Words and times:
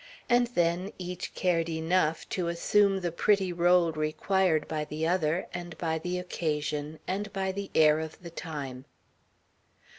And 0.27 0.47
then 0.55 0.91
each 0.97 1.35
cared 1.35 1.69
enough 1.69 2.27
to 2.29 2.47
assume 2.47 3.01
the 3.01 3.11
pretty 3.11 3.53
rôle 3.53 3.95
required 3.95 4.67
by 4.67 4.83
the 4.83 5.05
other, 5.07 5.45
and 5.53 5.77
by 5.77 5.99
the 5.99 6.17
occasion, 6.17 6.97
and 7.05 7.31
by 7.31 7.51
the 7.51 7.69
air 7.75 7.99
of 7.99 8.19
the 8.23 8.31
time. 8.31 8.85